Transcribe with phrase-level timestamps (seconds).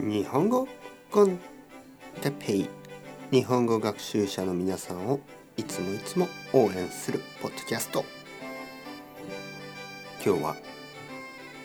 [0.00, 0.66] 日本語
[1.12, 1.38] コン
[2.20, 2.68] テペイ。
[3.30, 5.20] 日本語学習者の皆さんを
[5.56, 8.04] いつもいつも応援するポッドキャスト。
[10.24, 10.56] 今日は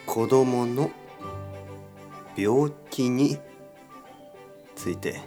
[0.06, 0.92] 子供の
[2.38, 3.40] 病気に
[4.76, 5.20] ついて。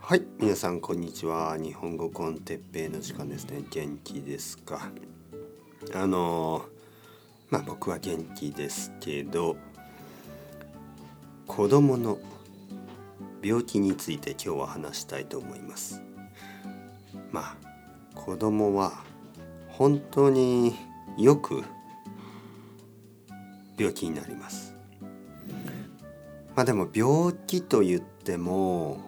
[0.00, 1.58] はい皆さんこんにちは。
[1.58, 3.62] 日本語コンテッペイの時間ですね。
[3.70, 4.90] 元気ですか？
[5.94, 6.64] あの
[7.50, 9.56] まあ僕は元気ですけど
[11.46, 12.18] 子供の
[13.42, 16.00] 病気について今日は話したいと思います。
[17.30, 17.56] まあ
[18.14, 19.02] 子供は
[19.68, 20.74] 本当に
[21.18, 21.62] よく
[23.76, 24.74] 病気になります。
[26.54, 29.00] まあでも病気と言っても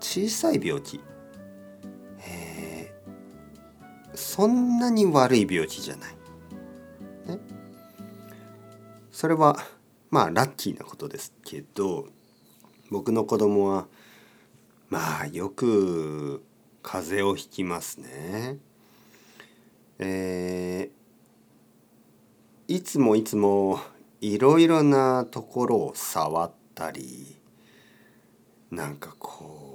[0.00, 1.00] 小さい病気、
[4.14, 6.14] そんなに悪い病気じゃない。
[7.26, 7.38] ね、
[9.12, 9.56] それは
[10.10, 12.08] まあラッキーなことですけど
[12.90, 13.86] 僕の子供は
[14.88, 16.42] まあよく
[16.82, 18.58] 風邪をひきますね。
[19.98, 23.80] えー、いつもいつも
[24.20, 27.36] いろいろなところを触ったり
[28.70, 29.70] なんかこう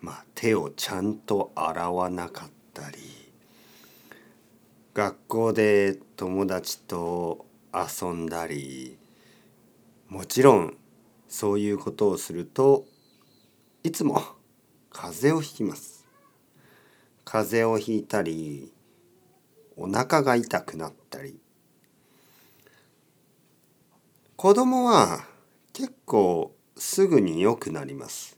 [0.00, 2.57] まあ、手をちゃんと洗わなかった
[4.98, 8.98] 学校で友達と遊んだり
[10.08, 10.76] もちろん
[11.28, 12.84] そういうことをすると
[13.84, 14.20] いつも
[14.90, 16.04] 風邪をひきます。
[17.24, 18.72] 風邪をひいたり
[19.76, 21.38] お腹が痛くなったり
[24.34, 25.28] 子供は
[25.74, 28.36] 結構すぐに良くなります。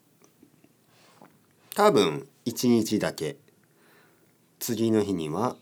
[1.74, 3.38] 多分1日だけ
[4.58, 5.56] 次の日には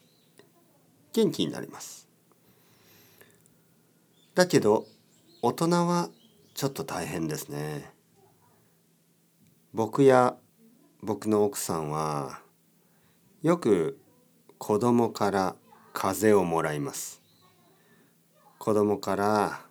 [1.19, 2.07] 元気になります。
[4.37, 4.87] だけど
[5.43, 6.11] 大人は
[6.55, 7.91] ちょっと大変ですね。
[9.75, 10.37] 僕や
[11.03, 12.39] 僕の奥さんは
[13.43, 13.99] よく
[14.59, 15.57] 子供から
[15.93, 17.21] 風邪をもらいます。
[18.61, 19.63] 子供から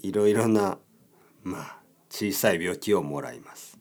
[0.00, 0.78] いろいろな
[1.44, 1.76] まあ
[2.10, 3.78] 小さい病気をもらいます。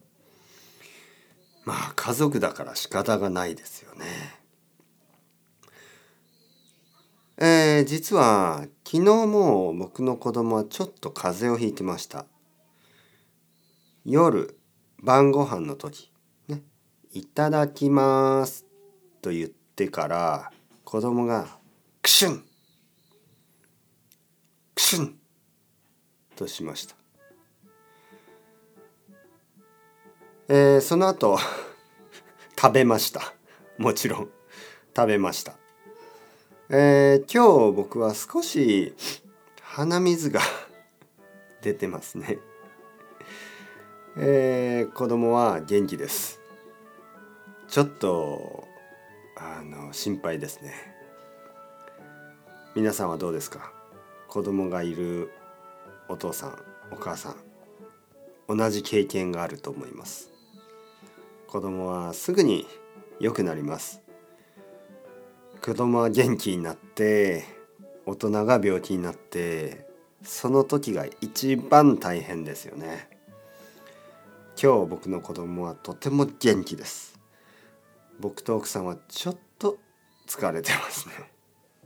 [1.65, 4.05] まあ家族だから仕方がないですよね。
[7.43, 12.27] えー、実は昨日も僕の子供はちょっと風邪をひいてました。
[14.05, 14.59] 夜
[15.01, 16.11] 晩ご飯の時
[16.47, 16.61] ね
[17.13, 18.67] 「いただきます」
[19.23, 20.51] と言ってから
[20.83, 21.57] 子供が
[22.03, 22.45] 「クシュン!」
[24.75, 25.19] 「クシュン!」
[26.37, 26.95] としました。
[30.47, 31.39] えー、その後
[32.55, 33.33] 食べました
[33.79, 34.29] もちろん
[34.95, 35.57] 食べました、
[36.73, 38.95] えー、今日僕は少し
[39.61, 40.39] 鼻水が
[41.61, 42.39] 出てますね。
[44.15, 46.39] えー、子供は元気です。
[47.67, 48.63] ちょっと
[49.35, 50.73] あの心配ですね。
[52.73, 53.73] 皆さんはどうですか？
[54.29, 55.29] 子供がいる
[56.07, 56.57] お父さん
[56.89, 57.35] お母さん
[58.57, 60.31] 同じ経験があると思います。
[61.47, 62.65] 子供はすぐに
[63.19, 64.01] 良くなります。
[65.63, 67.45] 子供は元気になって
[68.07, 69.85] 大人が病気になって
[70.23, 73.09] その時が一番大変ですよね。
[74.61, 77.19] 今日僕の子供はとても元気です。
[78.19, 79.77] 僕と奥さんはちょっと
[80.27, 81.13] 疲れてますね。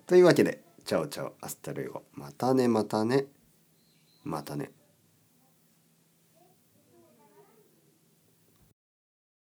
[0.07, 2.03] というわけで chao chao hasta luego。
[2.13, 3.25] またねまたね。
[4.23, 4.71] またね。